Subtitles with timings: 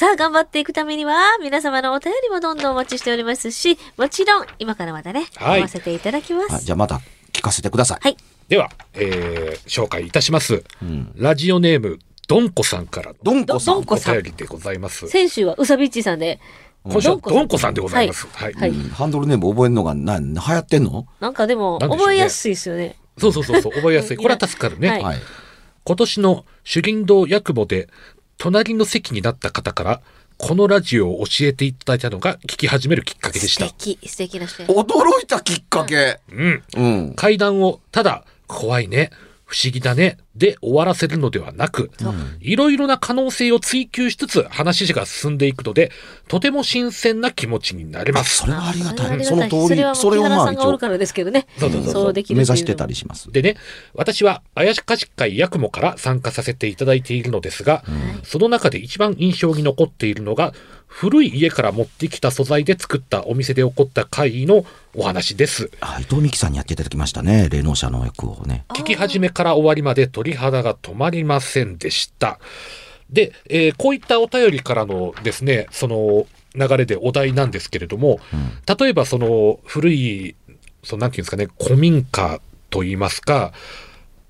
[0.00, 6.54] さあ、頑張っていくためには、皆様のお便りもどんどんお待ちしておりますし、もちろん、今からまたね、はい読ませていただきます。
[6.54, 7.02] あじゃあまた
[7.34, 8.16] 聞かせてください、はい。
[8.48, 10.64] では、えー、紹介いたします。
[11.16, 15.06] ラジオネーム、どんこさんからのどんこさんお便りでございます。
[15.06, 16.40] 先週はうさびっちさんで、
[16.82, 18.26] 今週はどんこさんでございます。
[18.26, 18.54] はい。
[18.54, 21.08] はいうんハンドルネーム覚えるのがな流行ってんの？
[21.20, 22.96] なんかでも、でね覚えやすいですよね。
[23.18, 24.16] そうそうそうそう、覚えやすい。
[24.16, 24.88] これは助かるね。
[24.88, 25.18] はいはい
[25.82, 27.88] 今年の主林道ヤクボで、
[28.40, 30.00] 隣の席になった方から、
[30.38, 33.66] このラジオを教えていただいたのが聞き始めるきっかけでした。
[33.66, 36.20] 素敵、素敵な人や驚いたきっかけ。
[36.32, 36.62] うん。
[36.74, 37.14] うん。
[37.14, 39.10] 階段をただ怖いね
[39.50, 40.16] 不思議だね。
[40.36, 41.90] で終わらせるのではなく、
[42.40, 45.90] いろいろな可能性を追求しつつ話が進んでいくので
[46.28, 48.38] とても新鮮な気持ちになれます。
[48.38, 48.96] それはありがたい。
[48.96, 51.48] それはありがたいその通りそそれをまあ一応がおるからですけどね。
[51.58, 52.12] そうそうそうそう。
[52.12, 53.32] できる目指してたりします。
[53.32, 53.56] でね
[53.92, 57.82] 私は怪しかし会ヤクモから参加させていただいているのですが、
[58.22, 60.54] その中で一番印象に残っているのが
[60.92, 65.70] 古い家から持ってきた素材で作ったお店で起こった会のお話です。
[65.80, 67.48] あ伊藤美希さんにやっていただきましたね。
[67.48, 68.64] 霊能者の役をね。
[68.70, 72.40] 聞き始めから終わりまで鳥肌が止まりませんでした。
[73.08, 78.18] で、えーこういったお便りからのですね、その流れでお題なんですけれども、
[78.78, 80.34] 例えばその古い、
[80.82, 83.52] そのなんていうんですかね、古民家といいますか、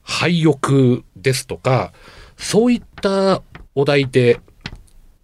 [0.03, 1.92] 廃屋ですとか、
[2.37, 3.42] そういった
[3.75, 4.41] お題で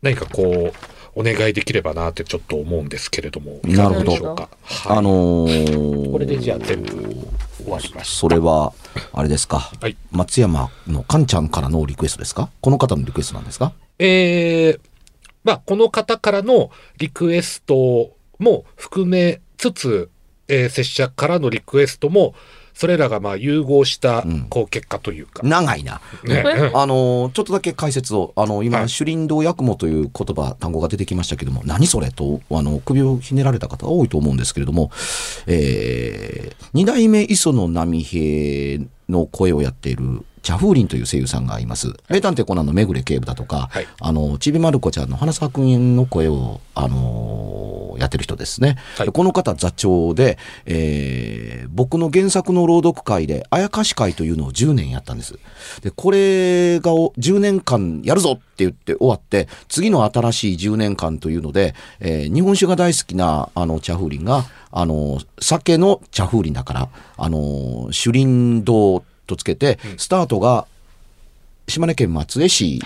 [0.00, 4.50] 何かこう、お願いできればなってちょっと思うんですけれども、いかがでしょうか？
[4.62, 4.98] はい。
[4.98, 8.18] あのーこれでじゃあ全部終わりました。
[8.18, 8.74] それは
[9.12, 9.96] あれですか、はい。
[10.12, 12.50] 松山のカンちゃんからのリクエストですか？
[12.60, 13.72] この方のリクエストなんですか？
[13.98, 14.80] えー、
[15.42, 20.10] まあ、この方からのリクエストも含めつつ、
[20.48, 22.34] えー、拙者からのリクエストも、
[22.76, 25.40] それらがまあ融合したん、こう、結果というか。
[25.42, 26.02] 長いな。
[26.24, 26.44] ね。
[26.44, 26.76] うん。
[26.76, 28.88] あのーちょっとだけ解説を、あの今、はい。
[28.90, 34.90] 主林道八雲という言葉、単語が出てきましたけども、何それと、あの、首をひねられた方が多いと思うんですけれども、
[35.46, 41.92] えー、二代目磯野波平の声をやっている、茶風林という声優さんがいます。
[42.08, 48.76] 名探偵コナンのめぐれ警部だとか、はいあの、ちびまる子ちゃんの花沢くんの声を、あのーやってる人ですね。
[48.98, 55.36] はいでこの方座長で、えー僕の原作の朗読会で、あやかし会というのを10年やったんです。
[55.82, 70.66] で、これがお10年間やるぞって言って終わって、次の新しい10年間というので、えー日本酒が大好きな、あの、茶風林が、あの、酒の茶風林だから、あの、主林堂とつけて、スタートが、
[71.68, 72.80] 島根県松江市。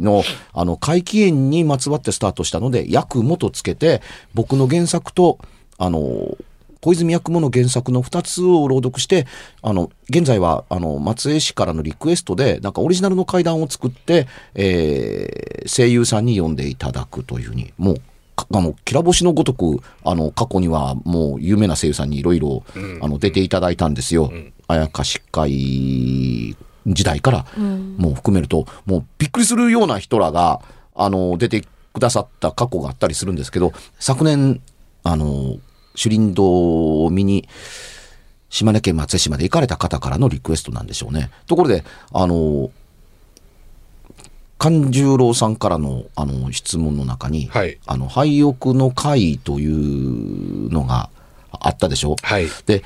[0.00, 0.22] の、
[0.52, 4.00] あの、怪奇園にまつわってスタートしたので、ヤクモとつけて、
[4.34, 5.38] 僕の原作と、
[5.76, 6.36] あの、
[6.80, 9.26] 小泉八雲の原作の2つを朗読して、
[9.62, 17.96] あの、現在は、あの、松江市からのリクエストで、なんかオリジナルの怪談を作って、えー声優さんに読んでいただくというふうに、もう、
[18.34, 22.62] かあの、きら星のごとく、あの、過去にはもう有名な声優さんにいろいろ、
[23.02, 24.30] あの、出ていただいたんですよ。
[24.68, 26.56] あやかし会
[26.86, 27.46] 時代から、
[27.96, 30.60] もう含めると、もうびっくりするような人らが、
[30.94, 34.60] あの、出てくださった過去があったりするんですけど、昨年、
[35.02, 35.56] あの、
[36.00, 37.48] 首林堂を見に、
[38.50, 41.30] 島根県松江市まで行かれた方からのリクエストなんでしょうね。
[41.46, 42.70] ところで、あの、
[44.58, 47.78] 勘十郎さんからの、あの、質問の中に、はい。
[47.86, 51.10] あの、廃屋の会というのが
[51.52, 52.48] あったでしょはい。
[52.66, 52.82] で、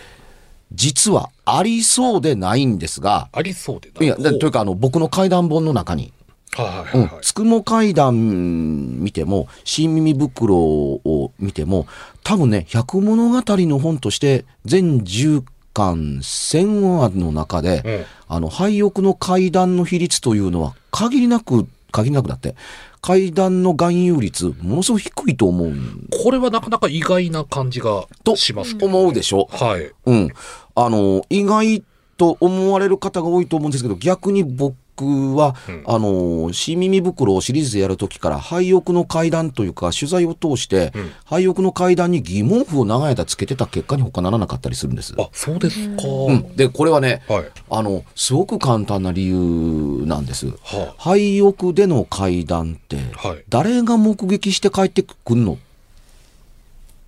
[0.74, 4.08] 実はありそうでないんですが、ありそうでない。
[4.08, 6.12] や、でというか、あの、僕の怪談本の中に、
[6.54, 7.22] はいはいはいはい。
[7.22, 11.86] つくも階段見ても、新耳袋を見ても、
[12.22, 15.42] 多分ね、百物語の本として、全10
[15.72, 18.04] 巻1000話の中で、うん。
[18.28, 22.54] あの、廃屋の階段の比率というのは、限りなく、限りなくだって、
[23.02, 29.48] 階段の含有率、ものすごく低いと思うんこれはなかなか意外な感じがとしますけど、思うでしょ？
[29.50, 29.90] はい。
[30.06, 30.28] うん。
[30.76, 31.82] あの、意外
[32.16, 45.14] と思われる方が多いと思うんですけど、逆に僕は、うんあの、新耳袋をシリーズでやるときから、廃屋の階段というか、取材を通して、うん廃屋の階段に疑問符を長い間つけてた結果に他ならなかったりするんです。
[45.18, 46.02] あ、そうですか。
[46.06, 46.56] うん。
[46.56, 47.44] で、これはね、はい。
[47.70, 50.46] あの、すごく簡単な理由なんです。
[50.46, 53.44] は廃屋での階段って、あ、はい。
[53.48, 55.56] 誰が目撃して帰ってくるのっ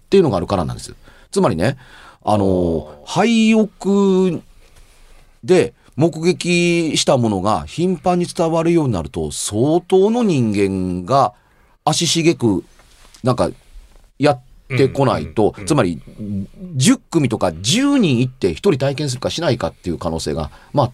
[0.09, 0.95] ていうのがあるからなんです。
[1.31, 1.77] つまりね、
[2.25, 4.41] あの、廃屋
[5.43, 11.35] で目撃したものが頻繁に伝わるようになると、相当の人間が
[11.85, 12.65] 足しげく、
[13.23, 13.51] なんか、
[14.19, 16.01] やってこないと、つまり、
[16.77, 20.93] 10組とか10人行って1人体験するかしないかっていう可能性が、まあ、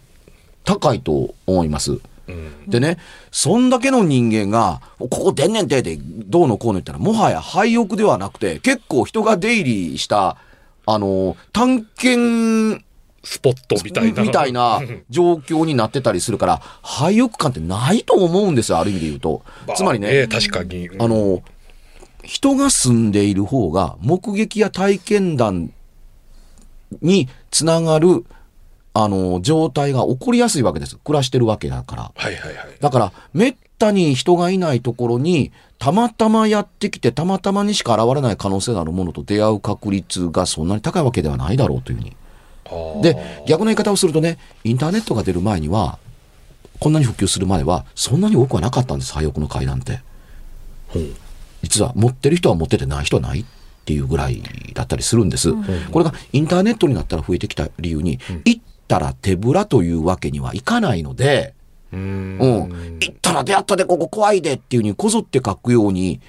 [0.65, 1.99] 高いと思います。
[2.29, 2.69] うん。
[2.69, 2.99] でね、
[3.31, 10.37] そんだけの人間が、ここ出んねんてで、どうのこうの言ったら、もはや廃屋ではなくて、結構人が出入りした、
[10.87, 12.85] あの、探検
[13.23, 14.23] スポットみたいな。
[14.23, 14.81] みたいな
[15.11, 19.43] 状況になってたりするから、廃屋感ってないと思うんですよ、ある意味で言うと。
[19.77, 20.89] つまりね、確かに。
[20.99, 21.43] あの、
[22.25, 25.73] 人が住んでいる方が目撃や体験談
[27.03, 28.25] につながる、
[28.93, 30.97] あの、状態が起こりやすいわけです。
[30.97, 32.13] 暮らしてるわけだから。
[32.15, 32.69] はいはいはい。
[32.81, 42.17] だから、めったに人がいないところに、たまたまやってきて、たまたまにしか現れない可能性のあるものと出会う確率がそんなに高いわけではないだろうというふうに。
[43.03, 45.99] で、逆の言い方をするとね、インターネットが出る前には、
[46.79, 50.01] こんなに普及するまでは、そんなに多くはなかったんです、廃屋の階段って。
[51.63, 53.45] 実は持ってる人は持っててない人はないっ
[53.85, 54.43] ていうぐらい
[54.75, 55.53] だったりするんです。
[55.91, 61.55] これがインターネットになったら増えてきた理由に、行ったら手ぶらというわけにはいかないので、
[61.93, 62.39] うーん。
[62.39, 62.99] うん。
[63.01, 66.21] 行ったら出会ったで、ここ怖いでっていうふうにこぞって書くように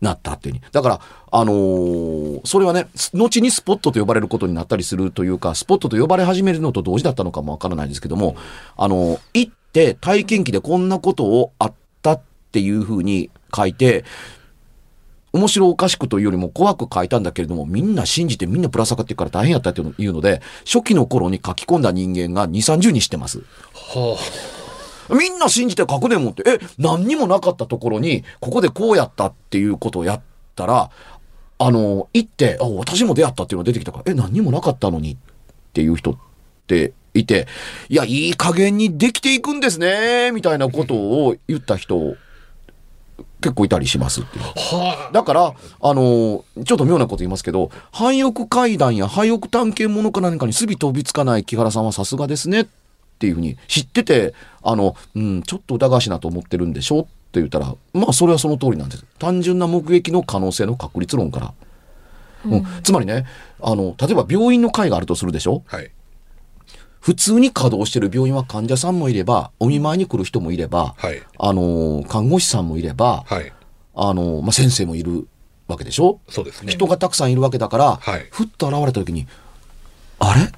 [0.00, 0.62] なったっていうに。
[0.72, 1.00] だから、
[1.30, 8.36] あのーそれはね、後にスポットと呼ばれることになったりするというか、スポットと呼ばれ始めるのと同時だったのかもわからないですけども、
[8.76, 12.20] あのー行って体験記でこんなことをあったっ
[12.52, 14.04] ていうふうに書いて、
[15.32, 23.40] 面白おかしくというよりも怖く書いたんだけれども、みんな信じてみんなぶら下がっていくから大変やったっていうので、初期の頃に書き込んだ人間が2、30人知ってます。
[23.74, 24.16] は
[24.54, 24.57] あ
[25.10, 30.22] みんな信じて書くねんもんって、え、何にもなかったところに、ここでこうやったっていうことをやっ
[30.54, 30.90] たら、
[31.58, 35.16] あの、行って、あ、私も出会ったっていうのが出てきたから、え、何にもなかったのにっ
[35.72, 36.16] ていう人っ
[36.66, 37.46] ていて、
[37.88, 42.16] いや、いい加減にできていくんですね、みたいなことを言った人、
[43.40, 44.38] 結構いたりしますって
[45.12, 52.66] だから、あのちょっと妙なこと言いますけど、廃屋階段や廃屋探検物か何かにすび飛びつかない木原さんはさすがですねっ
[53.18, 59.04] ていうふうに知ってて、あの、うん、ちょっと疑わしいなと思ってるんでしょって言ったら、まあそれはその通りなんです。
[59.18, 61.54] 単純な目撃の可能性の確率論から。
[62.46, 63.26] うん、つまりね、
[63.60, 65.64] あの、例えば病院の会があるとするでしょ？
[65.70, 65.76] あ。
[65.76, 65.90] はい。
[67.00, 71.22] 普通に稼働してる病院は患者さんもいれば、お見舞いに来る人もいれば、はい。
[71.38, 73.52] あの、看護師さんもいれば、はい。
[73.94, 75.26] あの、まあ、先生もいる
[75.68, 76.20] わけでしょ？
[76.28, 76.72] そうですね。
[76.72, 79.26] 人がたくさんいるわけだから、はいふっと現れた時に、
[80.18, 80.52] あれ？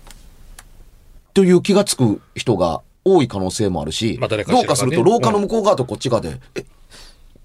[1.35, 6.65] という気がつく人が多い可能性もあるし、まあねどうかすると廊下の向こう側とこっち側で、え、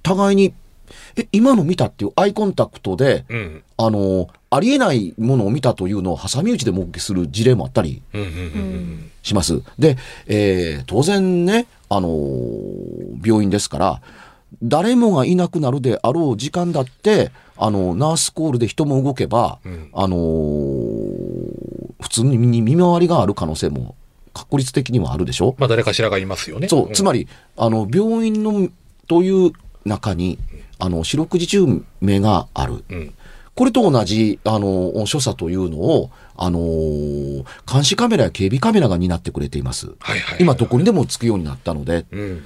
[0.04, 0.54] 互いに、
[1.16, 3.64] え、今の見たっていうアイコンタクトで、うん。
[3.78, 9.62] あの、ありえないものを見たというのを挟み撃ちで目撃する事例もあったりうんうんうんします。
[9.80, 14.02] で、えー当然ね、あのー病院ですから、
[14.62, 20.85] 誰もがいなくなるであろう時間だって、あの、ナースコールで人も動けば、うんあのー
[22.02, 23.96] 普通に見見回りがある可能性も
[24.34, 25.56] 確率的にはあるでしょ？
[25.58, 26.68] まあ誰かしらがいますよね。
[26.68, 28.70] そう、つまり、あの、病院の、
[29.08, 29.54] という
[29.86, 30.38] 中に、
[30.78, 31.66] あの、四六時中
[32.02, 32.84] 目がある。
[32.90, 33.14] うん。
[33.54, 39.88] これと同じ、あの、所作というのを、あのー監視カメラや警備カメラが担ってくれています。
[40.00, 40.38] はいはい。
[40.42, 42.44] 今どこにでもつくようになったので、うん。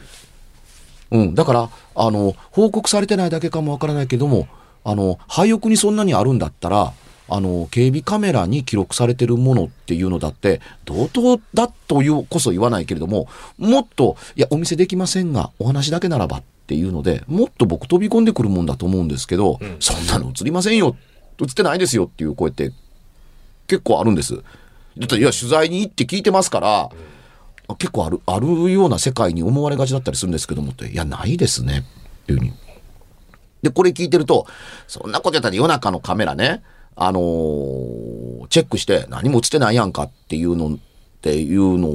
[1.11, 4.47] うん、だから、あの、報告されてないだけかもわからないけども、
[4.83, 6.93] あの、廃屋にそんなにあるんだったら、
[7.29, 20.95] あの、警備カメラに記録されてるものっていうのだって、同等だというこそ言わないけれども、もっと、いや、お見せできませんが、お話だけならばっていうので、もっと僕飛び込んでくるもんだと思うんですけど、んそんなの映りませんよ、
[21.41, 22.71] 映ってないですよっていう声って
[23.67, 24.35] 結構あるんです。
[24.35, 24.41] だ
[25.05, 26.89] って、いや、取材に行って聞いてますから、
[27.77, 31.85] 結構ある、あるような世界に思われがちだったりするんですけどもって、いや、ないですね。
[32.23, 32.53] っていうふうに。
[33.61, 34.47] で、これ聞いてると、
[34.87, 36.63] そんなことやったら夜中のカメラね、
[36.95, 40.77] あのーチェックして何も映ってないやんかっていうのっ
[41.21, 41.93] ていうのを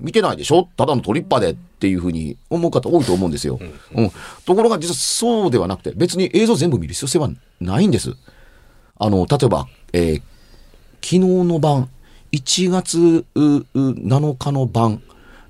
[0.00, 0.68] 見てないでしょ？
[0.76, 3.58] ただのトリッパーでっていうふうに思う方多いと思うんですよ。
[3.94, 4.10] うん。
[4.44, 7.30] ところが実はそうではなくて、別に映像全部見る必要性は
[7.60, 8.14] ないんです。
[8.98, 10.22] あの、例えば、えー
[11.00, 11.88] 昨日の晩、
[12.32, 15.00] 1月うう7日の晩、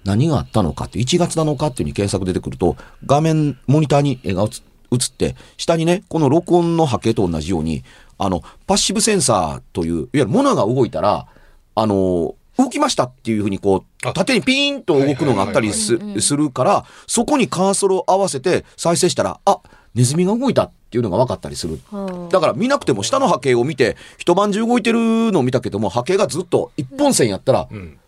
[0.04, 4.46] 何があったのかって、1月7日っていうに検索出てくると、画面、モニターに絵が映
[4.92, 7.82] 映って、下にね、この録音の波形と同じように、
[8.18, 11.26] あの、パッシブセンサーという、いわゆる物が動いたら、
[11.74, 19.60] あの、動きましたっていうふうにこう、あ縦にピーンと動くのがあったりすするから、そこにカーソルを合わせて再生したら、あ、
[19.94, 21.78] ネズミが動いたっていうのが分かったりする。
[21.90, 27.98] はあだから見なくても下の波形を見て、一晩中動いてるのを見たけども、波形がずっと一本線やったら、うん。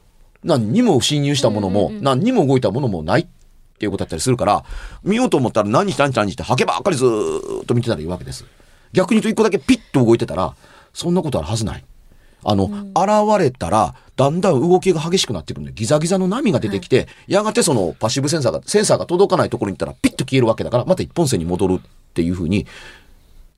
[0.43, 3.26] 何にも侵入したものも、何にも動いたものもないっ
[3.79, 4.64] ていうことだったりするから、
[5.05, 8.45] 見ようと思ったら何日何日何日って波形ばっかりずーっと見てたらいいわけです。
[8.92, 10.54] 逆に言うと一個だけピッと動いてたら、
[10.92, 11.85] そんなことあるはずない。
[12.42, 21.80] あの、現れたら、だんだん動きが激しくなってくるんで、ギザギザの波が出てきて、やがてそのパッシブセンサーが、センサーが届かないところに行ったら、ピッと消えるわけだから、また一本線に戻るっ
[22.14, 22.66] ていうふうに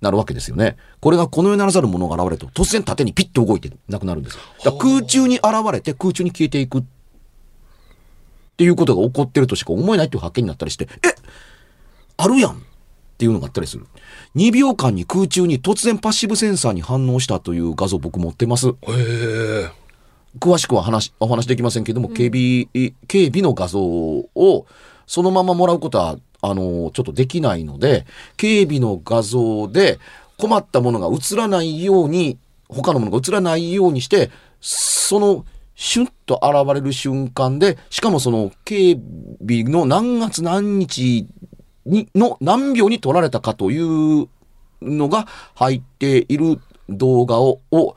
[0.01, 0.77] なるわけですよね。
[1.01, 4.39] これがこの世ならざるものが現れると、突然縦にピッと動いてなくなるんです。
[4.65, 6.85] だ空中に現れて空中に消えていくっ
[8.57, 11.15] ていうことが起こってるとしか思えないっていう発見になったりして、え
[12.17, 12.63] あるやん
[13.23, 13.87] っていうのがあったりする。
[14.35, 18.71] 2秒間に空中に突然パッシブセンサーに反応したという画像僕持ってます。
[18.71, 19.71] へえ。
[20.41, 22.67] 詳しくは話、お話できませんけども、警備、
[23.07, 24.67] 警備の画像を
[25.07, 30.01] そのままもらうことは、あの、ちょっとできないので、警備の画像で
[30.37, 32.39] 困ったものが映らないように、
[32.69, 35.45] 他のものが映らないようにして、その、
[35.77, 38.99] シュッと現れる瞬間で、しかもその警
[39.41, 41.29] 備の何月何日
[41.87, 44.29] に、の何秒に撮られたかという
[44.83, 47.97] のが入っている動画を、を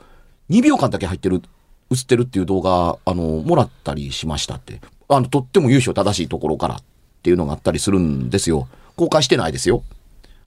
[0.50, 1.42] 2秒間だけ入ってる、
[1.90, 4.80] 映ってるっていう動画、あの、もらったりしましたって。
[5.08, 6.78] あの、とっても優勝正しいところからっ
[7.22, 8.68] ていうのがあったりするんですよ。
[8.96, 9.82] 公開してないですよ。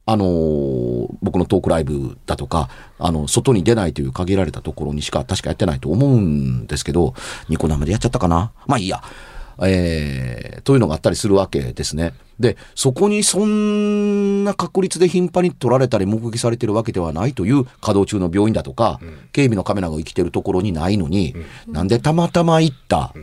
[0.05, 2.67] あの僕のトークライブだとか、
[2.98, 7.13] あの、外に出ないという限られたところにしか確かやってないと思うんですけど、
[7.48, 8.51] ニコ生でやっちゃったかな？
[8.65, 9.03] まあいいや。
[9.63, 12.13] えー、というのがあったりするわけですね。
[12.39, 19.00] で、そこにそんな確率で頻繁に撮られたり目撃されてるわけではないという稼働中の病院だとか、
[19.34, 21.36] 警備のカメラが生きてるところにないのに、
[21.68, 23.13] なんでたまたま行った、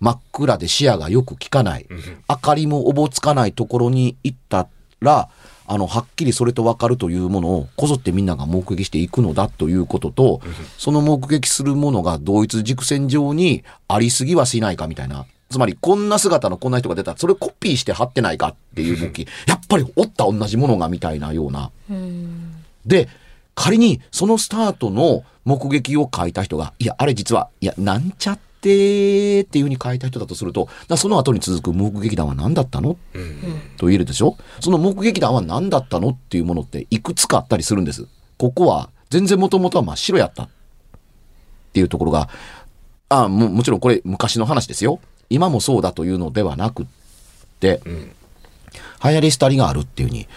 [0.00, 1.86] 真っ暗で視野がよく効かない、
[2.28, 4.68] 明かりもおぼつかないところに行った
[5.00, 5.28] ら、
[5.66, 10.40] あの、はっきりそれと分かるというものをこぞってみんなが目撃していくのだということと、
[10.78, 15.26] その目撃するものが同一軸線上にありすぎはしないかみたいな。
[15.52, 19.28] つまり、こんな姿のこんな人が出たら、それをコピーして貼ってないかっていう動き。
[19.46, 21.70] やっぱりおった同じものがみたいなような。
[21.88, 22.54] うん
[22.84, 23.08] で、
[23.54, 32.96] 仮にそのスタートの目撃を書いた人が、いや、あれ実は、いや、なんちゃってっていうふうに書いた人だとすると、その後に続く目撃談は何だったの？
[33.12, 33.60] うん。
[33.76, 34.36] と言えるでしょ？
[34.60, 38.06] その目撃談は何だったのっていうものっていくつかあったりするんです。
[38.38, 40.48] ここは全然もともとは真っ白やったっ
[41.72, 42.28] ていうところが、
[43.08, 45.00] あももちろんこれ昔の話ですよ。
[45.32, 46.86] 今もそうだというのではなくっ
[47.60, 48.12] て、ん
[49.04, 50.28] 流行り廃りがあるっていうふうに、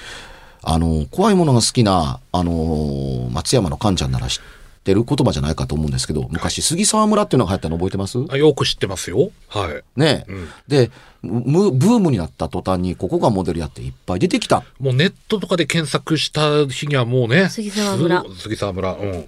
[0.63, 4.41] あの、怖いものが好きな、あの、松山のカンちゃんなら知っ
[4.83, 8.17] てる言葉じゃないかと思うんですけど、昔杉沢村っていうのが流行ったの覚えてます？
[8.29, 9.29] あよく知ってますよ。
[9.49, 9.99] はい。
[9.99, 10.89] ねえ、うんで、
[11.21, 14.63] むブームになった途端にここがモデルやっていっぱい出てきた。
[14.79, 17.49] もうネットとかで検索した日にはもうね。
[17.49, 18.93] 杉沢村す杉沢村。
[18.93, 19.25] うん。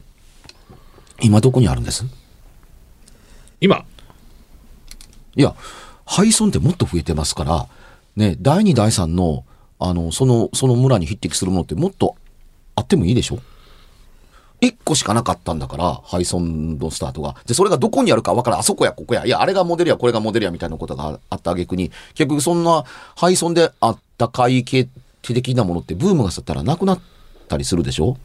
[1.22, 2.06] 今どこにあるんです？
[3.62, 3.86] 今。
[5.38, 5.56] いや、
[6.06, 7.68] 廃村ってもっと増えてますから、
[8.16, 9.46] ね、第2、第3の、
[9.80, 12.16] あの、その、その村に匹敵するものってもっと
[12.76, 13.40] あってもいいでしょ？
[14.60, 17.36] 一個しかなかったんだから、廃村のスタートが。
[17.46, 18.60] で、それがどこにあるかわからん。
[18.62, 19.24] あそこや、ここや。
[19.24, 22.84] いや、あれがモデルや、これがモデルや、みたいなことがあった挙句に、結局そんな
[23.16, 24.90] 廃村であった怪奇
[25.22, 27.00] 的なものってブームが去ったらなくなっ
[27.48, 28.18] たりするでしょ？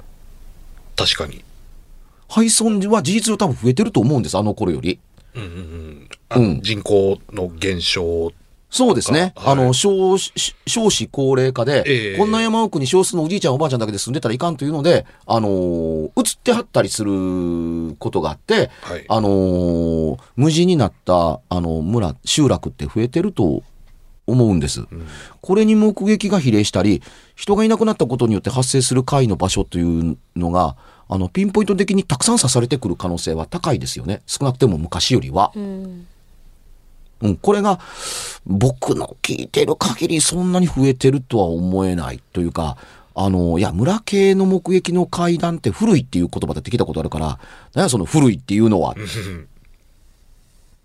[0.96, 1.44] 確かに。
[2.30, 4.98] 廃村は事実上多分増えてると思うんです、あの頃より。
[5.34, 6.60] うんうんうん。
[6.62, 8.32] 人口の減少
[8.72, 9.34] そうですね。
[9.36, 10.32] はいあの、少子、
[10.66, 23.62] 少子高齢化で、ええこんな山奥に少数のおじいちゃんおばあちゃんだけで住んでたらいかんというので、あのー移ってはったりすることがあって、はいあのー無人になった、あの、村、集落って増えてると
[24.26, 24.86] 思うんです。
[25.42, 27.02] これに目撃が比例したり、
[27.34, 30.76] 人がいなくなったことによって発生する怪の場所というのが、
[31.12, 34.22] あの、ピンポイント的にたくさん刺されてくる可能性は高いですよね。
[34.26, 35.52] 少なくても昔よりは。
[35.54, 36.06] うん。
[37.20, 37.80] うん、これが
[38.46, 42.78] 僕の聞いてる限りそんなに増えてるとは思えないというか、
[43.14, 47.38] あの、いや、村系の目撃の階段って古いっていう言葉で聞いたことあるから、
[47.74, 48.94] 何やその古いっていうのはっ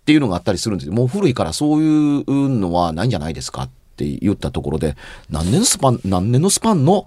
[0.04, 0.92] ていうのがあったりするんですよ。
[0.92, 4.94] もう古いからそういうのはないんじゃないですかって言ったところで、
[5.30, 7.06] 何年のスパン、何年のスパンの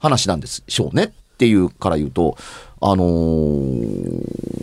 [0.00, 2.36] 話なんでしょうねっていうから言うと、
[2.82, 4.60] あのー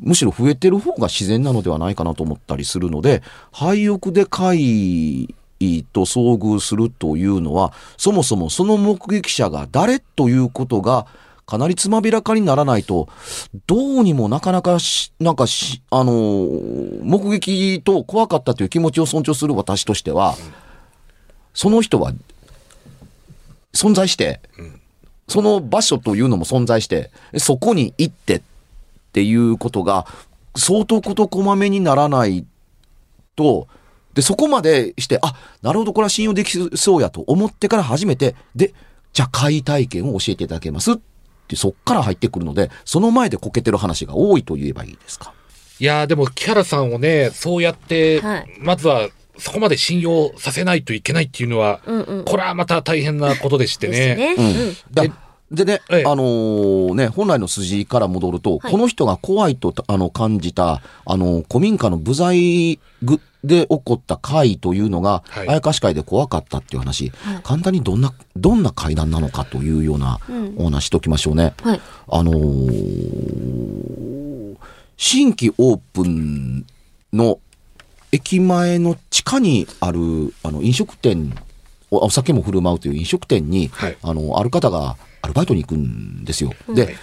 [0.00, 5.28] むしろ増えてる方が自然なのではないかなと思ったりするので、廃屋で怪
[5.60, 11.06] 異と遭遇するというのは、そもそもその目撃者が誰ということが、
[11.46, 13.08] かなりつまびらかにならないと、
[13.66, 20.34] どうにもなかなかし、なんかし、あのー目撃と怖かったという気持ちを尊重する私としては、
[21.54, 22.12] その人は、
[23.74, 24.40] 存在して、
[25.32, 28.42] その場所というのも存在して、そこに行ってっ
[29.12, 30.06] ていうことが、
[30.54, 32.44] 相当事こまめにならない
[33.34, 33.66] と、
[34.12, 38.74] で、そこまでして、あ、なるほど、これは信用できそうやと思ってから初めて、で、
[39.14, 40.96] じゃあ、怪体験を教えていただけますっ
[41.48, 45.32] て、そっから入ってくるので、その前でこけてる話が多いと言えばいいですか？
[45.80, 49.08] いやーでも木原さんをね、そうやって、はいまずは
[49.38, 52.24] そこまで信用させないといけないっていうのは、うんうん。
[52.24, 54.36] これはまた大変なことでしてね。
[55.50, 67.12] でね、ええあのーね、本来の筋から戻ると、はいこの人が怖いとあの感じた、あの、古民家の部材ぐで起こった怪異というのが、はいあやかし会で怖かったっていう話、
[67.42, 71.52] 簡単にどんな、どんな階段なのかというようなうんお話しときましょうね。
[71.62, 71.80] はい。
[72.08, 73.52] あのー
[74.96, 76.64] 新規オープン
[77.12, 77.40] の
[78.12, 81.34] 駅前の地下にあるあの飲食店
[81.90, 83.98] おお酒も振る舞うという飲食店に、はい。
[84.02, 86.52] あのある方がアルバイトに行くんですよ。
[86.74, 86.94] で、はい。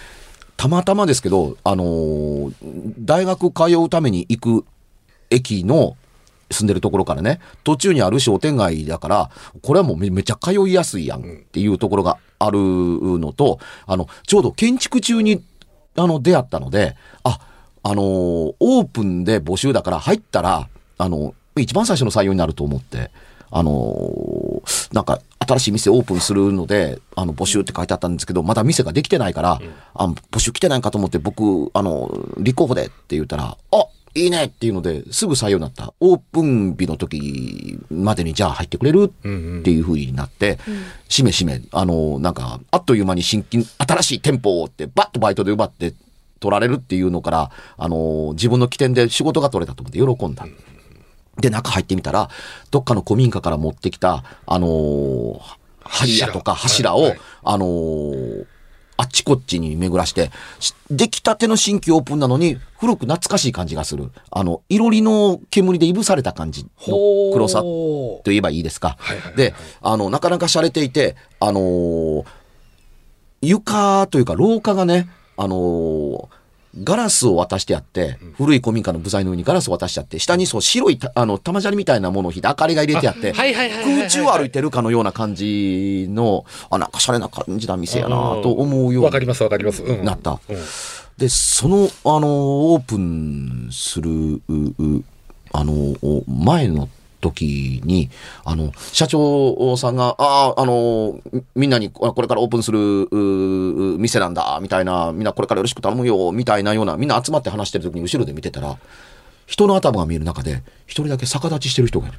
[0.56, 2.54] たまたまですけど、あのー
[2.98, 4.66] 大学通うために行く
[5.30, 5.96] 駅の
[6.50, 9.30] 住んでるところからね、途中にある商店街だから、
[9.62, 15.42] これはもうめめちゃ通いやすいやんっていうところがあるのと、あの、ちょうど建築中に、
[15.96, 17.38] あの、出会ったので、あ、
[17.82, 20.68] あのーオープンで募集だから入ったら、
[21.00, 23.10] あの、一番最初の採用になると思って、
[23.50, 29.60] あのーなんか、新しい店オープンするので、あの、募集って書いてあったんですけど、まだ店ができてないから、
[29.94, 35.94] あ募集来てないかと思って、僕、あの、立候補でって言ったら、あいいねっていうので、すぐ採用になった。
[36.00, 40.58] オープン日の時までに、じゃあ入ってくれるうんうんっていう風になって、
[41.08, 45.94] しめしめ、あの、なんか、あっという間に新規、新しい店舗をって、バッとバイトで奪って
[46.40, 50.44] 取られるっていうのから、あの、自分の起点で仕事が取れたと思って喜んだ。
[51.40, 52.30] で、中入ってみたら、
[52.70, 55.40] どっかの古民家から持ってきた、あのー、
[55.82, 58.46] 針やとか柱を、はいはいあのー
[59.00, 64.10] あっちこっちに巡らして、し出来たての新規オープンなのに、古く懐かしい感じがする。
[64.30, 66.70] あの、いろりの煙でいぶされた感じの
[67.32, 68.96] 黒さほと言えばいいですか。
[68.98, 72.24] はいはいはいで、あの、なかなか洒落ていて、あのー
[73.42, 76.28] 床というか廊下がね、あのー
[76.78, 89.82] ガラスを渡してあって、古い古民家の部材の上にガラスを渡してあって、下にそう白いたあの玉砂利みたいなものを明かりが入れてあって、空中を歩いてるかのような感じの、あ、なんか洒落な感じな店やなと思うようにわかりますわかります。
[89.82, 90.04] うん。
[90.04, 90.38] なった。
[90.48, 90.56] うん。
[91.18, 94.40] で、その、あの、オープンする、
[95.52, 96.88] あの、お前の
[97.20, 98.10] 時に、
[98.44, 101.20] あの、社長さんが、ああ、あの、
[101.54, 108.78] みんなにこれからオープンする店なんだ、みたいな、みんなこれからよろしく頼むよ、みたいなような、みんな集まって話してる時に後ろで見てたら、
[109.46, 112.18] 人の頭が見える中で、一人だけ逆立ちしてる人がいる。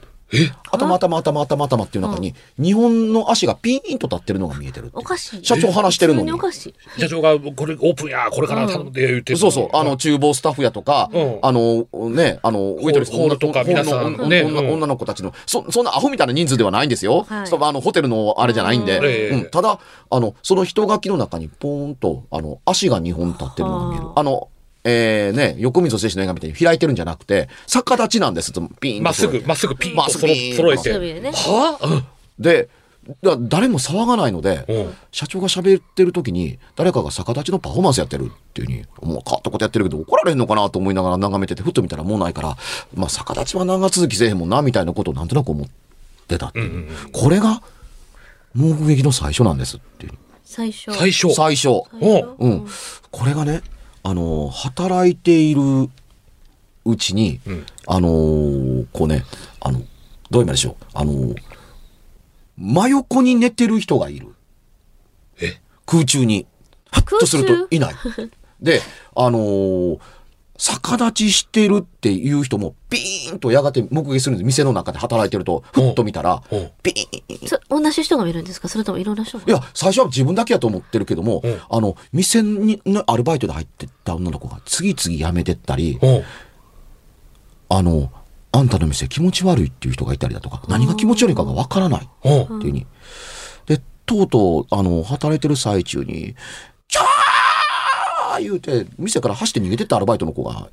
[0.71, 5.45] 頭頭頭頭頭っていう中に、日本の足がピーンと立ってるのが見えてるっておかしい。
[5.45, 6.31] 社長話してるのに。
[6.31, 7.01] 普通おかしい。
[7.01, 11.39] 社長がこれオープンや、これから頼んで言って、そうそう、あの、厨房スタッフやとか、うん。
[11.41, 17.25] あの、ね、あの、ウェイトレスホールとか皆さん女の子たちの、そ、そんなアホみたいな人数ではないんですよ。
[17.29, 19.49] あの、ホテルのあれじゃないんで。
[19.51, 24.05] ただ、あの、その人垣の中にポーンと、あの、足が2本立ってるのが見える。
[24.07, 24.13] は。
[24.15, 24.19] あ。
[24.21, 24.47] あの、
[24.83, 31.31] えー、ね、横溝選手の映画みたいに開いてるんじゃなくて、逆立ちなんです、ピーンとまっすぐ、まっすぐピーンとそろまっすぐピーンと揃えて。
[31.31, 32.05] はあ、うん
[32.39, 32.69] で、
[33.23, 42.57] だ誰も騒がないので、うん社長が喋ってる時に、誰かが逆立ちのパフォーマンスやってるっていうふうに、もう変わったことやってるけど怒られんのかなと思いながら眺めてて、ふっと見たらもうないから、
[42.95, 45.67] まあ逆立ちは長続きせえへんもんな、みたいなことをなんとなく思っ
[46.27, 46.65] てたっていう。
[46.65, 47.61] うんうんうんこれが、
[48.53, 50.13] 目撃の最初なんですっていう。
[50.43, 50.91] 最初。
[50.93, 51.33] 最初。
[51.33, 51.69] 最初。
[51.69, 51.85] お
[52.39, 52.67] うん。
[53.11, 53.61] これがね、
[54.03, 55.61] あの、働いている
[56.85, 59.23] うちに、うんあのーこうね、
[59.59, 59.87] あの、どう
[60.39, 60.75] 言いましょう。
[60.93, 61.35] あのー
[62.57, 64.27] 真横に寝てる人がいる。
[65.41, 65.59] え？
[65.85, 66.45] 空中に。
[66.91, 67.95] ふっとする空中といない。
[68.61, 68.81] で、
[69.15, 69.99] あのー
[70.63, 74.45] 逆立ちしてるっていう人も、ピーンとやがて目撃するんです。
[74.45, 76.43] 店の中で働いてると、ふっと見たら。
[76.51, 76.55] う。
[76.55, 77.47] ん、ピーン。
[77.47, 78.67] そ同じ人が見るんですか？
[78.67, 79.43] それともいろんな人が？
[79.47, 81.49] いや、最初は自分だけやと思ってるけども、う。
[81.49, 86.07] んあの、店にのアルバイトで入ってった女の子が次々辞めてったり、う。
[86.07, 86.23] ん
[87.69, 88.11] あの、
[88.51, 92.85] あんたの店気持ち悪いっていう人がいたりだとか、何が気持ち悪いかがわからないってうんいうふうに。
[93.65, 100.69] で、とうとう、あの、働いてる最中に、ー言うて、店から走って逃げてったアルバイトの子が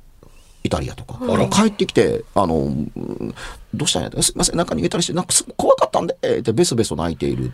[0.63, 1.47] いたりやとか、あら。
[1.47, 3.33] 帰ってきて、あの、うん
[3.73, 7.51] どうしたんやすいません、なんか逃げたりして、なんかすごい怖かったんで、ってベソベソ泣いている。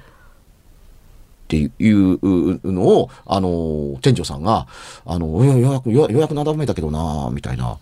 [1.45, 4.65] っていうのを、あの、店長さんが、
[5.05, 7.77] あの、よようやく、ようやくなだめたけどなみたいな、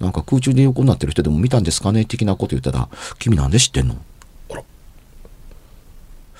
[0.00, 2.06] なんか空中で横になってる人でも見たんですかね？
[2.06, 3.96] 的なこと言ったら、君なんで知ってんの？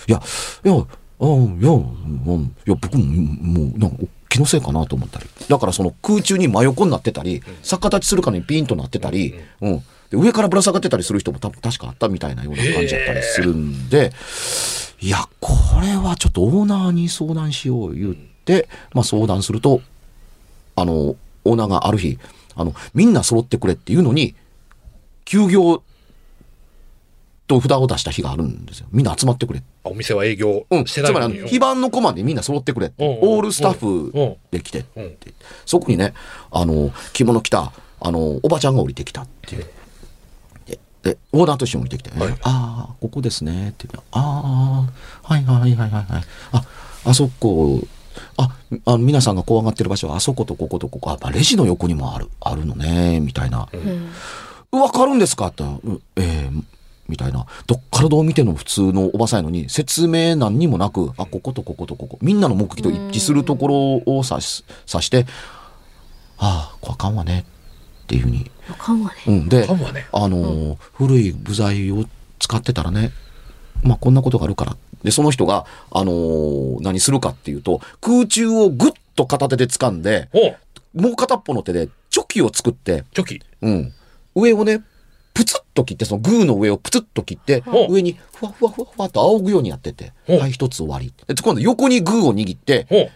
[0.09, 0.23] いや、
[0.65, 0.75] いや、
[1.21, 3.97] うん、いや、うん、いや、僕も、もう、なんか、
[4.33, 5.27] 気のせいかなと思ったり。
[5.49, 9.79] だからその空中に真横になってたり、逆立ちするかのにピンとなってたり、うん。
[10.11, 14.13] で上からぶら下がってたりする人も多分確かあったみたいなような感じだったりするんで、
[15.01, 19.83] いや、これはちょっとオーナーに相談しよう言って、まあ相談すると、
[20.77, 22.19] あの、オーナーがある日、
[22.55, 24.35] あの、みんな揃ってくれっていうのに、
[25.27, 25.83] 休業
[27.61, 28.87] と札を出した日があるんですよ。
[28.93, 29.63] みんな集まってくれ。
[29.85, 30.85] あお店は営業うん。
[30.85, 31.29] つしてないのに。
[31.29, 35.17] まりあの、非番のコマでみんな揃ってくれオールスタッフうんで来てってうん
[35.67, 36.15] そこにね、
[36.51, 39.67] あの、着物着た、あの、おばちゃんが降りてきたっていう。
[40.67, 44.87] で、でオーナーと一緒に降りてきて、はいああ、ここですねって言って、あ
[45.25, 46.05] あ、はいはいはいはいはい。
[46.53, 46.65] あ、
[47.05, 47.81] あそこ、
[48.37, 53.69] あ、あの皆さんが怖がってる場所はあそことこことここ、あ、まあレジの横にもある、あるのね、みたいな。
[53.73, 54.81] うん。
[54.81, 55.49] わかるんですか？
[55.49, 56.63] って言ったら、うんえー
[57.13, 57.47] みたいな。
[57.67, 62.19] どっからどう見ての普通のおばさんやのに、説明何にもなく、あ、こことこことここ。
[62.23, 65.27] みんなの目撃と一致するところを指し、指して、
[66.39, 67.45] ああ、これあかんわね。
[68.05, 68.51] っていうふうに。
[68.69, 69.17] あかんわね。
[69.27, 69.49] うん。
[69.49, 70.07] で、ね。
[70.13, 72.05] あのー古い部材を
[72.39, 73.13] 使ってたらね、
[73.83, 74.77] まあこんなことがあるから。
[75.05, 80.55] で、その人が、あのー何するかっていうと、空中をぐっと片手で掴んで、お
[81.01, 83.43] もう片っぽの手でチョキを作って、チョキ。
[83.61, 83.93] うん。
[84.35, 84.83] 上をね、
[85.75, 91.13] と切って、そのグーの上をプツッと切って上にふわふわふわふわと仰ぐようにやってて、はい、一つ終わり。
[91.27, 93.11] で、今度横にグーを握って、お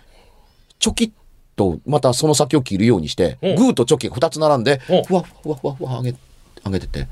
[0.78, 1.10] チョキッ
[1.56, 6.18] と、またその先を切るようにして、グーとチョキが二つ並んでふわふわふわふわ上げ、
[6.64, 7.08] 上げてて、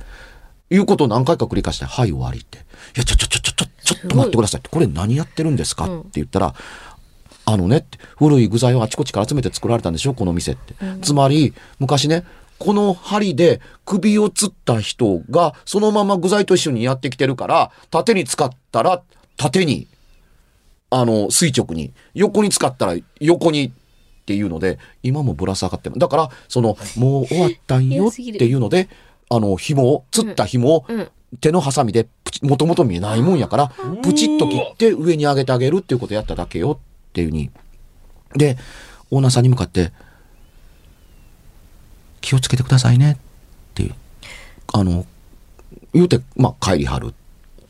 [0.71, 2.59] いうことを何回か繰り返して、はい、終わりって。
[2.59, 2.61] い
[2.97, 4.69] や、ちょ、ちょ、ちょ、ちょ、ちょ、ちょっと待ってくださいって。
[4.71, 5.85] これ何やってるんですか？
[5.85, 6.01] うん。
[6.01, 6.55] って言ったら、
[7.47, 10.15] あのねって、古い具材をあちこちから集めて作られたんでしょ？
[10.15, 10.75] この店って。
[11.03, 12.25] つまり、昔ね、
[12.59, 19.03] この針で首をつった人が、そのまま具材と一緒にやってきてるから、縦に使ったら、
[19.37, 19.89] 縦に、
[20.91, 23.71] あの、垂直に、横に使ったら横にっ
[24.27, 25.99] ていうので、今もぶら下がってる。
[25.99, 28.89] だから、その、もう終わったんよっていうので、
[29.29, 31.09] あの、紐を、つった紐を、うん。
[31.41, 32.07] 手のハサミで
[32.43, 37.51] もともと見えないもんやから、プチッと切って上に上げてあげるっていうことやっただけよっていうふうに。
[38.37, 38.57] で、
[39.11, 39.93] オーナーさんに向かって、
[42.25, 43.17] 気をつけてくださいねっ
[43.75, 43.95] ていう、
[44.73, 45.05] あの、
[45.93, 47.15] 言うて、まあ、帰りはる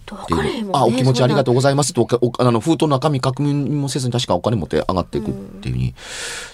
[0.06, 0.64] 分っていう。
[0.64, 0.70] ね。
[0.72, 1.56] あ、お気持ちありがとうう。
[1.56, 5.94] ございますと、おあの、封筒の中身確認もせずに確かお金持って上がっていくっていうふうに。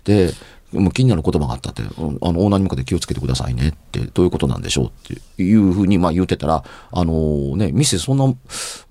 [0.04, 0.32] で、
[0.72, 4.90] もう気になる言葉があったって、うんあの、オーナーに向かって気をつけてくださいねって、どういうことなんでしょうっ
[5.36, 8.32] ていうふうに、まあ言うてたら、あのね、店そんな、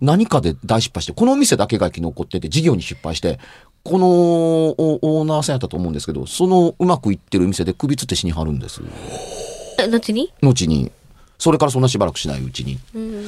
[0.02, 3.40] 何かで大失敗して、この店だけが生き残ってて、事業に失敗して、
[3.84, 8.82] このおオーナーさんやったと思うんですけど、そのうまくいってる店で首つって死にはるんです。
[9.80, 10.32] え、後に？
[10.42, 10.92] 後に。
[11.38, 12.78] それからそんなしばらくしないうちに。
[12.94, 13.26] うん。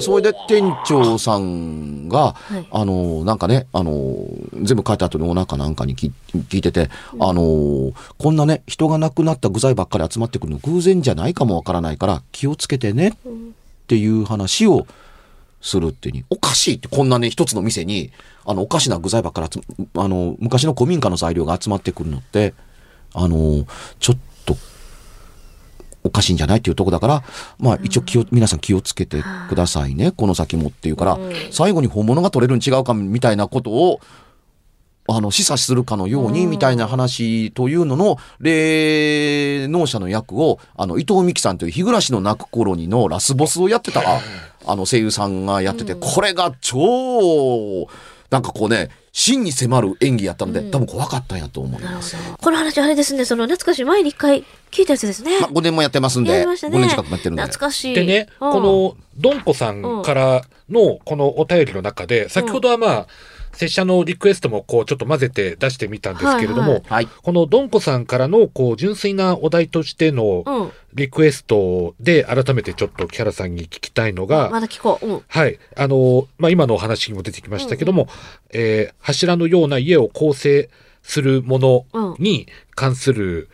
[0.00, 4.26] それで店長さんが、いあの、なんかね、あの、
[4.62, 6.88] 全部書いた後にお腹なんかに聞聞いてて、
[7.20, 13.12] あの、こんなね、人が亡くなった具材ばっかり集まってくるの偶然じゃないかもわからないから気をつけてねっ
[13.86, 14.86] ていう話を
[15.64, 18.12] するっていうに、おかしいって、こんなね、一つの店に、
[18.44, 19.48] あの、おかしな具材ばっかり
[19.94, 22.52] あの、昔の古民家の材料が集まってくるのって、
[23.14, 23.66] あの、
[23.98, 24.56] ちょっと、
[26.04, 27.24] おかしいんじゃないっていうとこだから、
[27.58, 31.18] まあ一応気を、皆さん気をつけてくださいね、この先もっていうから、
[31.50, 34.00] 最後に本物が取れるん違うかみたいなことを、
[35.06, 44.02] あの、示唆するかのように、みたいな話というのの、霊能者の役を、あの、伊藤美希さんという日暮らしの泣く頃にのラスボスをやってた、
[44.66, 47.86] あの、声優さんがやってて、これが超、
[48.30, 52.16] なんかこうね、真に迫る演技やったので、多分怖かったんやと思います。
[52.40, 55.40] この話あれですね、その懐かしい前に一回聞いたやつですね。
[55.40, 56.78] まあ、5年もやってますんで、5やね。
[56.80, 57.42] 年近くもやってるんで。
[57.42, 57.94] 懐かしい。
[57.94, 63.06] でね、うんこの、ドンコさんからのこのお便りの中で、先ほどはまあ、
[63.54, 67.06] 拙者のリクエストもこうちょっと混ぜて出してみたんですけれども、はいはいはい。
[67.06, 70.70] このドンコさんからのこう純粋なお題としてのうん。
[70.94, 75.06] リクエストで改めてちょっとキャラさんに聞きたいのが、まだ聞こう。
[75.06, 75.22] うん。
[75.26, 75.58] はい。
[75.76, 78.06] あの、まあ、今のお話にも出てきましたけども、
[78.52, 80.70] えー柱のような家を構成
[81.02, 81.58] するも
[81.94, 83.48] のに関する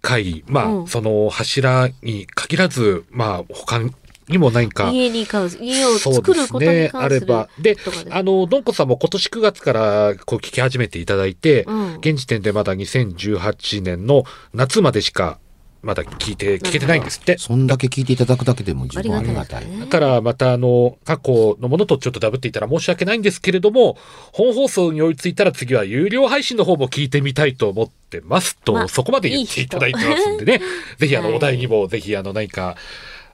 [0.00, 3.80] 会、まあ、うんその柱に限らず、まあ、他
[4.28, 7.16] にも何か、家に買う、家をそう作ることにですね、関する。
[7.16, 7.48] あれば。
[7.60, 7.76] で
[8.10, 15.38] あの、ドンコさんも今年9月からこう聞き始めていただいて、うん現時点でまだ2018年の夏までしか
[15.86, 17.38] まだ聞いて、聞けてないんですって。
[17.38, 19.78] そんだけ聞いていただくだけでも十分ありがたい。
[19.78, 23.96] だからまたあの、過去のものとちょっとダブっていたら申し訳ないんですけれども、
[24.32, 30.60] 本放送に追いついたら次は有料配信の方も聞いてみたいと思ってますと、まあそこまで言っていただいてますんでね。
[30.98, 32.76] ぜひあの、はいお題にもぜひあの、何か、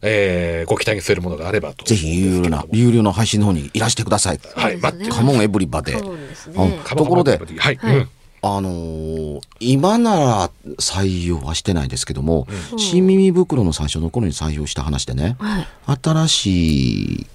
[0.03, 1.85] えー、ご期待に添えるものがあればと。
[1.85, 4.41] ぜひ有料な、有料の配信の方にいらしてください。
[4.57, 6.81] はい、待ってカモンエブリバデそうですうんね。
[6.85, 8.09] ところではい、はいうん。
[8.45, 15.69] あのー今なら採用はしてないですけども、新耳袋の最初の頃に採用した話でね、はい。
[16.03, 17.27] 新しい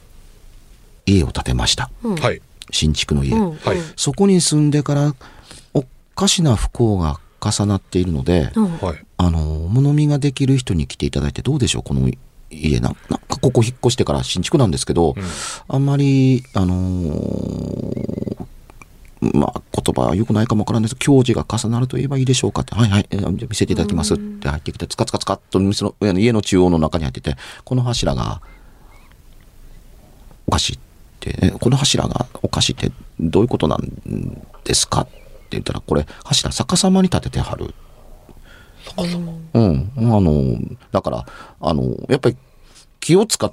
[1.06, 1.90] 家を建てました。
[2.04, 2.42] うんはい。
[2.72, 3.34] 新築の家。
[3.96, 5.16] そこに住んでから、
[5.74, 8.52] おかしな不幸が重なっているので。
[9.20, 12.08] あの、物見ができる人に来ていただいてどうでしょうこの
[12.50, 12.96] 家な。
[13.10, 15.16] なんかここ引っ越してから新築なんですけど、
[15.68, 18.28] あんまり、あのー
[19.22, 20.96] まあ、言葉は良くないかもわからないです。
[20.96, 24.16] けど、教授が重なると言えばいいでしょうかって、はいはい、えーじゃあ見せていただきます。
[24.16, 28.42] って入ってきて、つかつかつかっと店の家の中央の中に入ってて、この柱が
[30.46, 30.80] おかしいっ
[31.20, 35.12] て、えこの柱がおかしいってどういうことなんですかって
[35.52, 37.74] 言ったら、これ柱逆さまに立ててはる。
[39.54, 39.92] うん。
[39.98, 40.58] あの、
[40.92, 41.26] だから、
[41.60, 42.38] あの、やっぱり
[43.00, 43.52] 木を使っ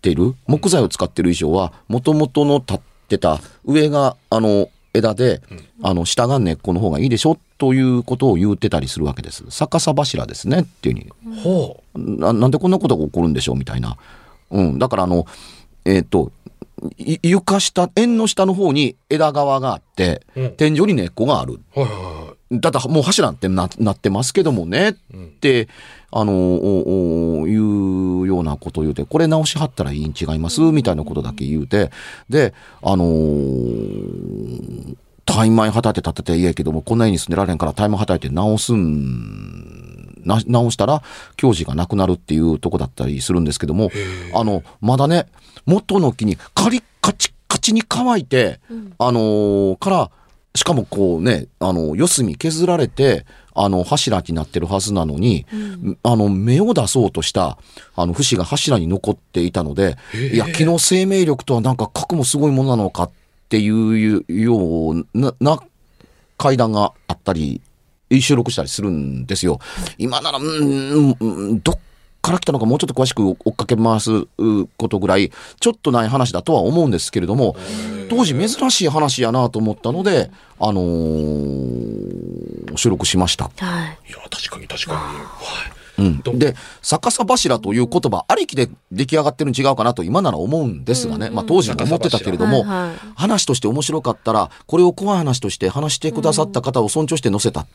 [0.00, 5.40] ている、木材を使っている以上は、もともとの立ってた上が、あの、枝で、
[5.82, 9.44] あの、下が根っこの方がいいでしょということを言ってたりするわけです。
[9.48, 13.96] 逆さ柱ですねっていうふうにほななんでこんなことが起こるんでしょうみたいな。
[14.50, 14.78] うん。
[14.78, 15.26] だからあの、
[15.84, 16.32] えっ、と、
[16.98, 21.60] い床下、縁の下の方に枝側があって、うん天井に根っこがある。
[21.76, 21.80] う。
[21.80, 22.36] はいはいはい。
[22.60, 24.94] だってもう柱ってななってますけどもねっ
[25.40, 25.68] て、
[26.10, 31.90] あのおおいうようなことを言うて、これ直しはったらいいん違いますみたいなことだけ言うて、
[32.28, 41.02] で、あのー、タイマイはたいて立てていいけども、こんな家に住んでられんからタイマイはたいて直すん、な直したら、
[41.36, 43.90] 教授がなくなるっていうとこだったりするんですけども、
[44.34, 45.26] あの、まだね、
[45.64, 48.60] 元の木にカリッカチッカチに乾いて、
[48.98, 50.10] あのーから、
[50.54, 55.46] しかもこうね、あの、四隅削られて、あの、柱になってるはずなのに、
[56.02, 57.58] あの、芽を出そうとした、
[57.96, 59.96] あの、節が柱に残っていたので、
[60.32, 63.10] いや、木の生命力とはなんか核もすごいものなのかっ
[63.48, 65.58] ていうような、な、
[66.36, 67.60] 階段があったり、
[68.20, 69.58] 収録したりするんですよ。
[69.96, 71.78] 今なら、うん、うんどっ
[72.22, 74.26] から来たのかもうちょっと詳しく追っかけ回すう
[74.76, 75.30] ことぐらい、
[75.60, 77.56] ちょっとない話だとは思うんですけれども、
[78.08, 83.50] 当時珍しい話やなと思ったので、あのー収録しました。
[83.58, 83.98] はい。
[84.08, 84.98] いや、確かに確かに。
[84.98, 85.04] は
[85.98, 86.02] い。
[86.02, 86.32] う？
[86.34, 97.66] んで、逆さ柱という言葉ありきで出来上がってるん違うかなと今なら思うんですがね、まあ当時も思ってたけれども、はいはい話として面白かったら、これを怖い話として話してくださった方を尊重して載せたっ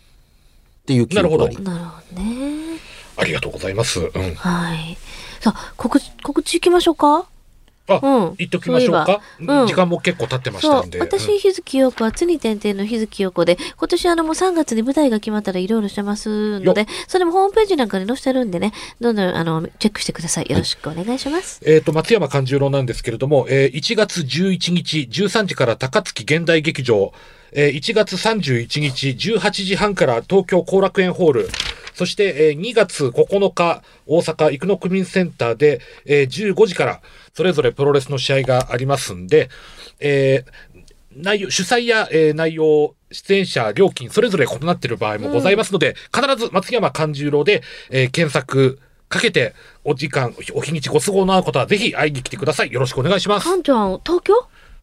[0.87, 2.36] ていう記憶がありななるほどね。
[3.17, 3.99] ありがとうございます。
[3.99, 4.35] うん。
[4.35, 4.97] はい。
[5.39, 7.27] さあ、告知、告知行きましょうか？
[7.87, 9.21] あ、うん言っときましょうか。
[9.39, 10.99] そうん時間も結構経ってましたんで。。
[10.99, 20.45] 私、日月陽子は、つに点々の日月陽子で、今年あのもう3月に舞台が決まったらいろいろしてますので、それもホームページなんかに載せてるんでね、どんどんあの、チェックしてください。
[20.49, 21.61] よろしくお願いします。
[21.65, 27.13] えっ、と、松山勘十郎なんですけれども、えー1月11日13時から高槻現代劇場、
[27.51, 31.49] えー1月31日18時半から東京後楽園ホール、
[31.93, 37.01] そして、えー2月9日大阪生野区民センターで、えー15時から
[37.37, 39.49] それぞれプロレスの試合がありますんで、
[39.99, 40.51] えー
[41.15, 52.71] 内容、主催や、えー内容、出演者、料金、それぞれ異なっている場合もございますので、必ず松山勘十郎で、えー検索かけて、お時間、お日にちご都合の合うことはぜひ会いに来てください。
[52.71, 53.45] よろしくお願いします。
[53.45, 54.33] かんちゃん、東京？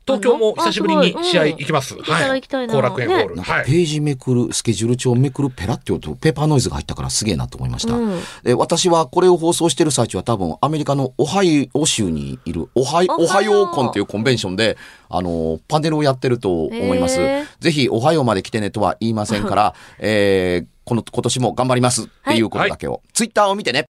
[0.07, 1.95] 東京も久しぶりに試合あ行きます。
[1.95, 3.35] 行けたら行きたいな後楽園ホール。
[3.37, 7.95] ページめくる、スケジュール帳めくるペラって言うとペーパーノイズが入ったからすげえなと思いました。
[7.95, 14.77] うんで私はこれを放送してる最中は多分アメリカのオハイオ州にいるオハイ、オハイオオハイオコンっていうコンベンションで、
[15.09, 17.19] あの、パネルをやってると思います。
[17.61, 23.03] ぜひオハイオまで来てねとは言いませんから、 えー、この今年も頑張りますっていうことだけを。
[23.13, 23.87] ツイッターを見てね。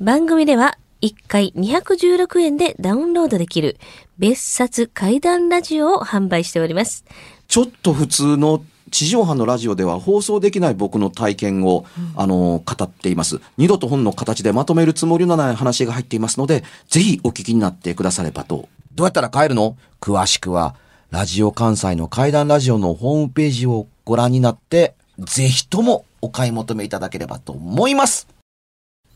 [0.00, 3.78] 番組では1回216円でダウンロードできる
[4.18, 7.04] 別冊怪談ラジオを販売しております。
[7.46, 11.84] ちょっと普通の地上波のラジオでは放送できない僕の体験を、
[12.16, 13.40] あの、語っています。
[13.58, 18.68] 二度と本の形でまとめるつもりのない話が入っていますので、ぜひお聞きになってくださればと。
[18.94, 19.76] どうやったら帰るの？
[20.00, 20.74] 詳しくは、
[21.10, 28.26] ラジオ関西の怪談ラジオのホームページをご覧になって、ぜひともお買い求めいただければと思います。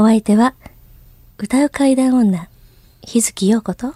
[0.00, 0.54] お相手は、
[1.36, 2.48] 歌う怪談女、
[3.02, 3.92] 日月陽子と、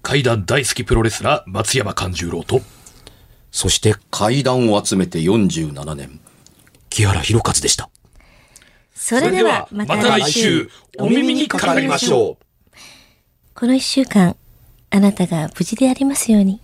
[0.00, 2.62] 怪談大好きプロレスラー、松山勘十郎と、
[3.50, 6.20] そして階段を集めて47年、
[6.88, 7.90] 木原博一でした。
[8.94, 12.76] それではまた来週、お耳にかかりましょう。
[13.54, 14.34] この一週間、
[14.88, 16.61] あなたが無事でありますように。